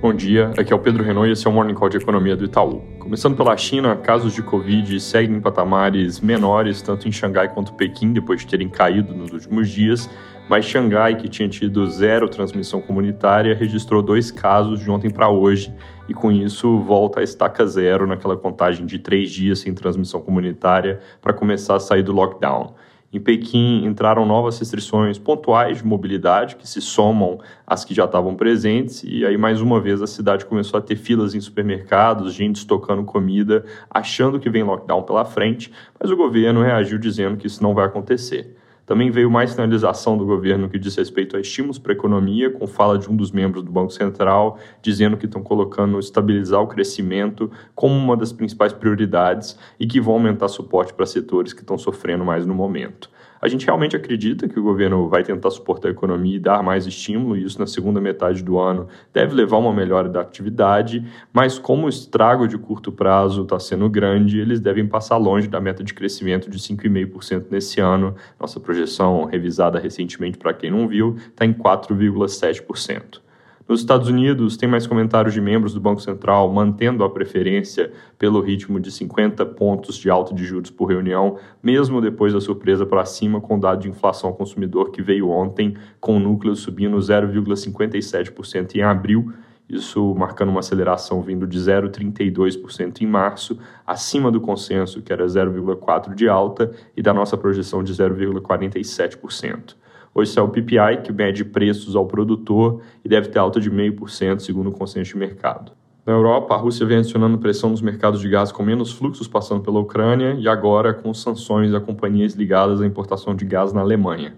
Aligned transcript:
Bom 0.00 0.14
dia, 0.14 0.52
aqui 0.56 0.72
é 0.72 0.76
o 0.76 0.78
Pedro 0.78 1.02
Renault 1.02 1.28
e 1.28 1.32
esse 1.32 1.44
é 1.44 1.50
o 1.50 1.52
Morning 1.52 1.74
Call 1.74 1.88
de 1.88 1.96
Economia 1.96 2.36
do 2.36 2.44
Itaú. 2.44 2.84
Começando 3.00 3.36
pela 3.36 3.56
China, 3.56 3.96
casos 3.96 4.32
de 4.32 4.40
Covid 4.44 5.00
seguem 5.00 5.38
em 5.38 5.40
patamares 5.40 6.20
menores, 6.20 6.80
tanto 6.80 7.08
em 7.08 7.10
Xangai 7.10 7.52
quanto 7.52 7.72
Pequim, 7.72 8.12
depois 8.12 8.38
de 8.38 8.46
terem 8.46 8.68
caído 8.68 9.12
nos 9.12 9.32
últimos 9.32 9.68
dias, 9.68 10.08
mas 10.48 10.64
Xangai, 10.64 11.16
que 11.16 11.28
tinha 11.28 11.48
tido 11.48 11.84
zero 11.90 12.28
transmissão 12.28 12.80
comunitária, 12.80 13.56
registrou 13.56 14.00
dois 14.00 14.30
casos 14.30 14.78
de 14.78 14.88
ontem 14.88 15.10
para 15.10 15.28
hoje 15.28 15.74
e 16.08 16.14
com 16.14 16.30
isso 16.30 16.78
volta 16.78 17.18
a 17.18 17.24
estaca 17.24 17.66
zero 17.66 18.06
naquela 18.06 18.36
contagem 18.36 18.86
de 18.86 19.00
três 19.00 19.32
dias 19.32 19.58
sem 19.58 19.74
transmissão 19.74 20.20
comunitária 20.20 21.00
para 21.20 21.32
começar 21.32 21.74
a 21.74 21.80
sair 21.80 22.04
do 22.04 22.12
lockdown. 22.12 22.72
Em 23.10 23.18
Pequim 23.18 23.86
entraram 23.86 24.26
novas 24.26 24.58
restrições 24.58 25.18
pontuais 25.18 25.78
de 25.78 25.86
mobilidade 25.86 26.56
que 26.56 26.68
se 26.68 26.78
somam 26.82 27.40
às 27.66 27.82
que 27.82 27.94
já 27.94 28.04
estavam 28.04 28.36
presentes, 28.36 29.02
e 29.02 29.24
aí 29.24 29.34
mais 29.38 29.62
uma 29.62 29.80
vez 29.80 30.02
a 30.02 30.06
cidade 30.06 30.44
começou 30.44 30.76
a 30.76 30.82
ter 30.82 30.96
filas 30.96 31.34
em 31.34 31.40
supermercados, 31.40 32.34
gente 32.34 32.56
estocando 32.56 33.02
comida, 33.04 33.64
achando 33.88 34.38
que 34.38 34.50
vem 34.50 34.62
lockdown 34.62 35.04
pela 35.04 35.24
frente, 35.24 35.72
mas 35.98 36.10
o 36.10 36.16
governo 36.16 36.60
reagiu 36.60 36.98
dizendo 36.98 37.38
que 37.38 37.46
isso 37.46 37.62
não 37.62 37.72
vai 37.72 37.86
acontecer. 37.86 38.54
Também 38.88 39.10
veio 39.10 39.30
mais 39.30 39.50
sinalização 39.50 40.16
do 40.16 40.24
governo 40.24 40.66
que 40.66 40.78
diz 40.78 40.96
respeito 40.96 41.36
a 41.36 41.40
estímulos 41.40 41.78
para 41.78 41.92
a 41.92 41.94
economia, 41.94 42.50
com 42.50 42.66
fala 42.66 42.98
de 42.98 43.06
um 43.06 43.14
dos 43.14 43.30
membros 43.30 43.62
do 43.62 43.70
Banco 43.70 43.92
Central 43.92 44.58
dizendo 44.80 45.18
que 45.18 45.26
estão 45.26 45.42
colocando 45.42 45.98
estabilizar 45.98 46.62
o 46.62 46.66
crescimento 46.66 47.50
como 47.74 47.94
uma 47.94 48.16
das 48.16 48.32
principais 48.32 48.72
prioridades 48.72 49.58
e 49.78 49.86
que 49.86 50.00
vão 50.00 50.14
aumentar 50.14 50.48
suporte 50.48 50.94
para 50.94 51.04
setores 51.04 51.52
que 51.52 51.60
estão 51.60 51.76
sofrendo 51.76 52.24
mais 52.24 52.46
no 52.46 52.54
momento. 52.54 53.10
A 53.40 53.48
gente 53.48 53.64
realmente 53.64 53.96
acredita 53.96 54.48
que 54.48 54.58
o 54.58 54.62
governo 54.62 55.08
vai 55.08 55.22
tentar 55.22 55.50
suportar 55.50 55.88
a 55.88 55.90
economia 55.92 56.36
e 56.36 56.40
dar 56.40 56.62
mais 56.62 56.86
estímulo, 56.86 57.36
e 57.36 57.44
isso 57.44 57.58
na 57.58 57.66
segunda 57.66 58.00
metade 58.00 58.42
do 58.42 58.58
ano 58.58 58.88
deve 59.12 59.34
levar 59.34 59.56
a 59.56 59.60
uma 59.60 59.72
melhora 59.72 60.08
da 60.08 60.20
atividade, 60.20 61.04
mas 61.32 61.58
como 61.58 61.86
o 61.86 61.88
estrago 61.88 62.48
de 62.48 62.58
curto 62.58 62.90
prazo 62.90 63.42
está 63.42 63.58
sendo 63.58 63.88
grande, 63.88 64.40
eles 64.40 64.60
devem 64.60 64.86
passar 64.86 65.16
longe 65.16 65.48
da 65.48 65.60
meta 65.60 65.84
de 65.84 65.94
crescimento 65.94 66.50
de 66.50 66.58
5,5% 66.58 67.46
nesse 67.50 67.80
ano. 67.80 68.14
Nossa 68.40 68.58
projeção, 68.58 69.24
revisada 69.24 69.78
recentemente 69.78 70.38
para 70.38 70.52
quem 70.52 70.70
não 70.70 70.88
viu, 70.88 71.16
está 71.16 71.44
em 71.44 71.52
4,7%. 71.52 73.27
Nos 73.68 73.80
Estados 73.80 74.08
Unidos, 74.08 74.56
tem 74.56 74.66
mais 74.66 74.86
comentários 74.86 75.34
de 75.34 75.42
membros 75.42 75.74
do 75.74 75.80
Banco 75.80 76.00
Central 76.00 76.50
mantendo 76.50 77.04
a 77.04 77.10
preferência 77.10 77.92
pelo 78.18 78.40
ritmo 78.40 78.80
de 78.80 78.90
50 78.90 79.44
pontos 79.44 79.98
de 79.98 80.08
alta 80.08 80.34
de 80.34 80.42
juros 80.42 80.70
por 80.70 80.86
reunião, 80.86 81.36
mesmo 81.62 82.00
depois 82.00 82.32
da 82.32 82.40
surpresa 82.40 82.86
para 82.86 83.04
cima 83.04 83.42
com 83.42 83.58
o 83.58 83.60
dado 83.60 83.82
de 83.82 83.88
inflação 83.90 84.30
ao 84.30 84.36
consumidor 84.36 84.90
que 84.90 85.02
veio 85.02 85.28
ontem, 85.28 85.76
com 86.00 86.16
o 86.16 86.18
núcleo 86.18 86.56
subindo 86.56 86.96
0,57% 86.96 88.74
em 88.74 88.80
abril, 88.80 89.34
isso 89.68 90.14
marcando 90.14 90.48
uma 90.48 90.60
aceleração 90.60 91.20
vindo 91.20 91.46
de 91.46 91.58
0,32% 91.58 93.02
em 93.02 93.06
março, 93.06 93.58
acima 93.86 94.30
do 94.30 94.40
consenso, 94.40 95.02
que 95.02 95.12
era 95.12 95.26
0,4% 95.26 96.14
de 96.14 96.26
alta, 96.26 96.70
e 96.96 97.02
da 97.02 97.12
nossa 97.12 97.36
projeção 97.36 97.84
de 97.84 97.92
0,47%. 97.92 99.74
Hoje 100.14 100.32
saiu 100.32 100.46
o 100.46 100.48
PPI, 100.48 101.02
que 101.04 101.12
mede 101.12 101.44
preços 101.44 101.94
ao 101.94 102.06
produtor 102.06 102.80
e 103.04 103.08
deve 103.08 103.28
ter 103.28 103.38
alta 103.38 103.60
de 103.60 103.70
0,5%, 103.70 104.40
segundo 104.40 104.70
o 104.70 104.72
consenso 104.72 105.12
de 105.12 105.18
mercado. 105.18 105.72
Na 106.04 106.12
Europa, 106.12 106.54
a 106.54 106.56
Rússia 106.56 106.86
vem 106.86 106.98
adicionando 106.98 107.38
pressão 107.38 107.70
nos 107.70 107.82
mercados 107.82 108.20
de 108.20 108.28
gás 108.28 108.50
com 108.50 108.62
menos 108.62 108.92
fluxos 108.92 109.28
passando 109.28 109.62
pela 109.62 109.78
Ucrânia 109.78 110.36
e 110.38 110.48
agora 110.48 110.94
com 110.94 111.12
sanções 111.12 111.74
a 111.74 111.80
companhias 111.80 112.34
ligadas 112.34 112.80
à 112.80 112.86
importação 112.86 113.34
de 113.34 113.44
gás 113.44 113.72
na 113.72 113.82
Alemanha 113.82 114.34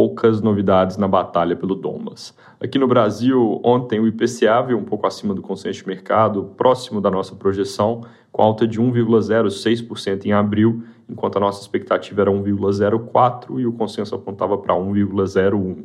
poucas 0.00 0.40
novidades 0.40 0.96
na 0.96 1.06
batalha 1.06 1.54
pelo 1.54 1.74
Donbas. 1.74 2.34
Aqui 2.58 2.78
no 2.78 2.88
Brasil, 2.88 3.60
ontem 3.62 4.00
o 4.00 4.08
IPCA 4.08 4.62
veio 4.62 4.78
um 4.78 4.82
pouco 4.82 5.06
acima 5.06 5.34
do 5.34 5.42
consenso 5.42 5.80
de 5.80 5.86
mercado, 5.86 6.54
próximo 6.56 7.02
da 7.02 7.10
nossa 7.10 7.36
projeção, 7.36 8.00
com 8.32 8.40
alta 8.40 8.66
de 8.66 8.80
1,06% 8.80 10.24
em 10.24 10.32
abril, 10.32 10.82
enquanto 11.06 11.36
a 11.36 11.40
nossa 11.40 11.60
expectativa 11.60 12.22
era 12.22 12.30
1,04% 12.30 13.60
e 13.60 13.66
o 13.66 13.72
consenso 13.74 14.14
apontava 14.14 14.56
para 14.56 14.74
1,01%. 14.74 15.84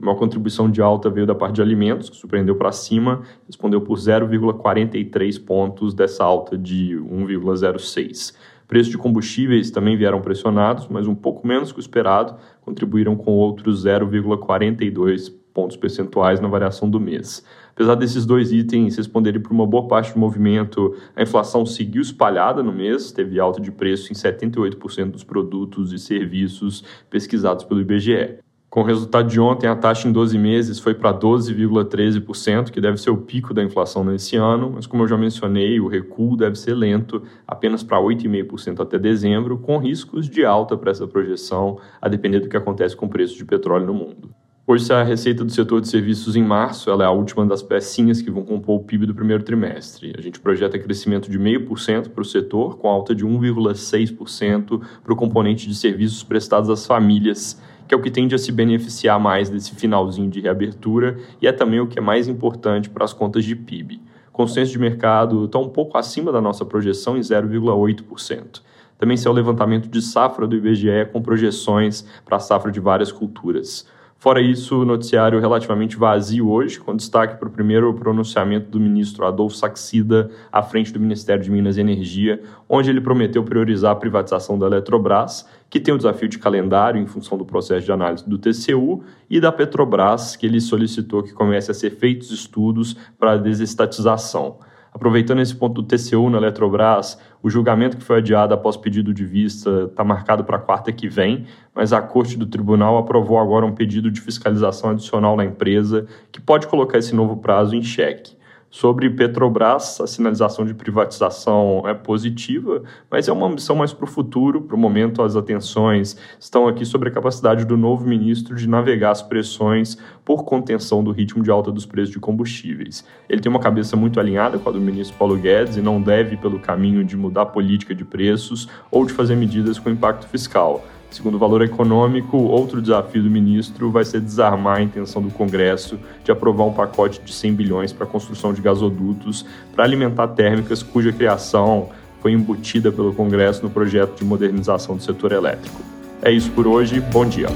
A 0.00 0.04
maior 0.04 0.16
contribuição 0.16 0.70
de 0.70 0.80
alta 0.80 1.10
veio 1.10 1.26
da 1.26 1.34
parte 1.34 1.56
de 1.56 1.62
alimentos, 1.62 2.08
que 2.08 2.16
surpreendeu 2.16 2.54
para 2.54 2.70
cima, 2.70 3.22
respondeu 3.48 3.80
por 3.80 3.98
0,43 3.98 5.44
pontos 5.44 5.92
dessa 5.92 6.22
alta 6.22 6.56
de 6.56 6.96
1,06. 6.98 8.32
Preços 8.66 8.90
de 8.90 8.98
combustíveis 8.98 9.70
também 9.70 9.96
vieram 9.96 10.20
pressionados, 10.20 10.88
mas 10.88 11.06
um 11.06 11.14
pouco 11.14 11.46
menos 11.46 11.72
que 11.72 11.78
o 11.78 11.80
esperado, 11.80 12.36
contribuíram 12.62 13.16
com 13.16 13.32
outros 13.32 13.84
0,42 13.84 15.32
pontos 15.54 15.76
percentuais 15.76 16.38
na 16.38 16.48
variação 16.48 16.90
do 16.90 17.00
mês. 17.00 17.42
Apesar 17.70 17.94
desses 17.94 18.26
dois 18.26 18.52
itens 18.52 18.96
responderem 18.96 19.40
por 19.40 19.52
uma 19.52 19.66
boa 19.66 19.88
parte 19.88 20.12
do 20.12 20.18
movimento, 20.18 20.94
a 21.14 21.22
inflação 21.22 21.64
seguiu 21.64 22.02
espalhada 22.02 22.62
no 22.62 22.72
mês, 22.72 23.12
teve 23.12 23.40
alta 23.40 23.60
de 23.60 23.70
preço 23.70 24.12
em 24.12 24.14
78% 24.14 25.10
dos 25.10 25.24
produtos 25.24 25.92
e 25.92 25.98
serviços 25.98 26.84
pesquisados 27.08 27.64
pelo 27.64 27.80
IBGE. 27.80 28.45
Com 28.76 28.82
o 28.82 28.84
resultado 28.84 29.26
de 29.26 29.40
ontem, 29.40 29.66
a 29.66 29.74
taxa 29.74 30.06
em 30.06 30.12
12 30.12 30.36
meses 30.36 30.78
foi 30.78 30.92
para 30.92 31.10
12,13%, 31.10 32.70
que 32.70 32.78
deve 32.78 32.98
ser 32.98 33.08
o 33.08 33.16
pico 33.16 33.54
da 33.54 33.64
inflação 33.64 34.04
nesse 34.04 34.36
ano, 34.36 34.70
mas 34.74 34.86
como 34.86 35.02
eu 35.02 35.08
já 35.08 35.16
mencionei, 35.16 35.80
o 35.80 35.88
recuo 35.88 36.36
deve 36.36 36.56
ser 36.56 36.74
lento, 36.74 37.22
apenas 37.48 37.82
para 37.82 37.98
8,5% 37.98 38.80
até 38.80 38.98
dezembro, 38.98 39.56
com 39.56 39.78
riscos 39.78 40.28
de 40.28 40.44
alta 40.44 40.76
para 40.76 40.90
essa 40.90 41.06
projeção, 41.06 41.78
a 42.02 42.06
depender 42.06 42.40
do 42.40 42.50
que 42.50 42.56
acontece 42.58 42.94
com 42.94 43.06
o 43.06 43.08
preço 43.08 43.34
de 43.34 43.46
petróleo 43.46 43.86
no 43.86 43.94
mundo. 43.94 44.28
Hoje, 44.66 44.92
a 44.92 45.02
receita 45.02 45.42
do 45.42 45.52
setor 45.52 45.80
de 45.80 45.88
serviços 45.88 46.36
em 46.36 46.42
março 46.42 46.90
ela 46.90 47.04
é 47.04 47.06
a 47.06 47.10
última 47.10 47.46
das 47.46 47.62
pecinhas 47.62 48.20
que 48.20 48.30
vão 48.30 48.42
compor 48.42 48.76
o 48.76 48.84
PIB 48.84 49.06
do 49.06 49.14
primeiro 49.14 49.42
trimestre. 49.42 50.12
A 50.18 50.20
gente 50.20 50.38
projeta 50.38 50.78
crescimento 50.78 51.30
de 51.30 51.38
0,5% 51.38 52.10
para 52.10 52.20
o 52.20 52.24
setor, 52.24 52.76
com 52.76 52.88
alta 52.88 53.14
de 53.14 53.24
1,6% 53.24 54.82
para 55.02 55.12
o 55.14 55.16
componente 55.16 55.66
de 55.66 55.74
serviços 55.74 56.22
prestados 56.22 56.68
às 56.68 56.84
famílias 56.84 57.58
que 57.86 57.94
é 57.94 57.96
o 57.96 58.02
que 58.02 58.10
tende 58.10 58.34
a 58.34 58.38
se 58.38 58.50
beneficiar 58.50 59.18
mais 59.18 59.48
desse 59.48 59.74
finalzinho 59.74 60.30
de 60.30 60.40
reabertura 60.40 61.18
e 61.40 61.46
é 61.46 61.52
também 61.52 61.80
o 61.80 61.86
que 61.86 61.98
é 61.98 62.02
mais 62.02 62.28
importante 62.28 62.90
para 62.90 63.04
as 63.04 63.12
contas 63.12 63.44
de 63.44 63.54
PIB. 63.54 64.00
Consenso 64.32 64.72
de 64.72 64.78
mercado 64.78 65.46
está 65.46 65.58
um 65.58 65.68
pouco 65.68 65.96
acima 65.96 66.30
da 66.30 66.40
nossa 66.40 66.64
projeção 66.64 67.16
em 67.16 67.20
0,8%. 67.20 68.60
Também 68.98 69.16
saiu 69.16 69.32
o 69.32 69.34
levantamento 69.34 69.88
de 69.88 70.02
safra 70.02 70.46
do 70.46 70.56
IBGE 70.56 71.06
com 71.12 71.22
projeções 71.22 72.06
para 72.24 72.36
a 72.36 72.40
safra 72.40 72.70
de 72.70 72.80
várias 72.80 73.12
culturas. 73.12 73.86
Fora 74.18 74.40
isso, 74.40 74.82
noticiário 74.82 75.38
relativamente 75.38 75.94
vazio 75.94 76.48
hoje, 76.48 76.80
com 76.80 76.96
destaque 76.96 77.38
para 77.38 77.48
o 77.48 77.52
primeiro 77.52 77.92
pronunciamento 77.92 78.70
do 78.70 78.80
ministro 78.80 79.26
Adolfo 79.26 79.54
Saxida 79.54 80.30
à 80.50 80.62
frente 80.62 80.90
do 80.90 80.98
Ministério 80.98 81.44
de 81.44 81.50
Minas 81.50 81.76
e 81.76 81.82
Energia, 81.82 82.42
onde 82.66 82.88
ele 82.88 83.00
prometeu 83.00 83.44
priorizar 83.44 83.92
a 83.92 83.96
privatização 83.96 84.58
da 84.58 84.66
Eletrobras, 84.66 85.46
que 85.68 85.78
tem 85.78 85.92
o 85.92 85.98
desafio 85.98 86.30
de 86.30 86.38
calendário 86.38 87.00
em 87.00 87.06
função 87.06 87.36
do 87.36 87.44
processo 87.44 87.84
de 87.84 87.92
análise 87.92 88.26
do 88.26 88.38
TCU, 88.38 89.04
e 89.28 89.38
da 89.38 89.52
Petrobras, 89.52 90.34
que 90.34 90.46
ele 90.46 90.62
solicitou 90.62 91.22
que 91.22 91.34
comece 91.34 91.70
a 91.70 91.74
ser 91.74 91.90
feitos 91.90 92.30
estudos 92.30 92.96
para 93.18 93.32
a 93.32 93.36
desestatização. 93.36 94.58
Aproveitando 94.96 95.42
esse 95.42 95.54
ponto 95.54 95.82
do 95.82 95.86
TCU 95.86 96.30
na 96.30 96.38
Eletrobras, 96.38 97.18
o 97.42 97.50
julgamento 97.50 97.98
que 97.98 98.02
foi 98.02 98.16
adiado 98.16 98.54
após 98.54 98.78
pedido 98.78 99.12
de 99.12 99.26
vista 99.26 99.90
está 99.90 100.02
marcado 100.02 100.42
para 100.42 100.58
quarta 100.58 100.90
que 100.90 101.06
vem, 101.06 101.44
mas 101.74 101.92
a 101.92 102.00
Corte 102.00 102.38
do 102.38 102.46
Tribunal 102.46 102.96
aprovou 102.96 103.38
agora 103.38 103.66
um 103.66 103.74
pedido 103.74 104.10
de 104.10 104.22
fiscalização 104.22 104.88
adicional 104.88 105.36
na 105.36 105.44
empresa 105.44 106.06
que 106.32 106.40
pode 106.40 106.66
colocar 106.66 106.96
esse 106.96 107.14
novo 107.14 107.36
prazo 107.36 107.76
em 107.76 107.82
xeque. 107.82 108.35
Sobre 108.68 109.08
Petrobras, 109.08 110.00
a 110.00 110.06
sinalização 110.06 110.66
de 110.66 110.74
privatização 110.74 111.84
é 111.86 111.94
positiva, 111.94 112.82
mas 113.10 113.28
é 113.28 113.32
uma 113.32 113.46
ambição 113.46 113.76
mais 113.76 113.92
para 113.92 114.04
o 114.04 114.08
futuro. 114.08 114.60
Para 114.60 114.76
o 114.76 114.78
momento, 114.78 115.22
as 115.22 115.36
atenções 115.36 116.16
estão 116.38 116.66
aqui 116.66 116.84
sobre 116.84 117.08
a 117.08 117.12
capacidade 117.12 117.64
do 117.64 117.76
novo 117.76 118.06
ministro 118.06 118.54
de 118.54 118.68
navegar 118.68 119.12
as 119.12 119.22
pressões 119.22 119.96
por 120.24 120.44
contenção 120.44 121.02
do 121.02 121.12
ritmo 121.12 121.42
de 121.42 121.50
alta 121.50 121.70
dos 121.70 121.86
preços 121.86 122.10
de 122.10 122.18
combustíveis. 122.18 123.04
Ele 123.28 123.40
tem 123.40 123.48
uma 123.48 123.60
cabeça 123.60 123.96
muito 123.96 124.18
alinhada 124.18 124.58
com 124.58 124.68
a 124.68 124.72
do 124.72 124.80
ministro 124.80 125.16
Paulo 125.16 125.36
Guedes 125.36 125.76
e 125.76 125.80
não 125.80 126.02
deve 126.02 126.36
pelo 126.36 126.58
caminho 126.58 127.04
de 127.04 127.16
mudar 127.16 127.42
a 127.42 127.46
política 127.46 127.94
de 127.94 128.04
preços 128.04 128.68
ou 128.90 129.06
de 129.06 129.12
fazer 129.12 129.36
medidas 129.36 129.78
com 129.78 129.88
impacto 129.88 130.26
fiscal. 130.26 130.84
Segundo 131.10 131.36
o 131.36 131.38
valor 131.38 131.62
econômico, 131.62 132.36
outro 132.36 132.82
desafio 132.82 133.22
do 133.22 133.30
ministro 133.30 133.90
vai 133.90 134.04
ser 134.04 134.20
desarmar 134.20 134.78
a 134.78 134.82
intenção 134.82 135.22
do 135.22 135.30
Congresso 135.30 135.98
de 136.24 136.30
aprovar 136.30 136.64
um 136.64 136.72
pacote 136.72 137.20
de 137.20 137.32
100 137.32 137.54
bilhões 137.54 137.92
para 137.92 138.04
a 138.04 138.08
construção 138.08 138.52
de 138.52 138.60
gasodutos 138.60 139.46
para 139.74 139.84
alimentar 139.84 140.28
térmicas 140.28 140.82
cuja 140.82 141.12
criação 141.12 141.88
foi 142.20 142.32
embutida 142.32 142.90
pelo 142.90 143.14
Congresso 143.14 143.62
no 143.62 143.70
projeto 143.70 144.18
de 144.18 144.24
modernização 144.24 144.96
do 144.96 145.02
setor 145.02 145.32
elétrico. 145.32 145.80
É 146.20 146.30
isso 146.30 146.50
por 146.50 146.66
hoje, 146.66 147.00
bom 147.00 147.24
dia. 147.24 147.48